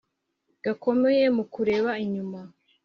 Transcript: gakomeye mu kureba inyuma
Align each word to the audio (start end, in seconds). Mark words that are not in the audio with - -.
gakomeye 0.63 1.25
mu 1.35 1.43
kureba 1.53 1.91
inyuma 2.05 2.39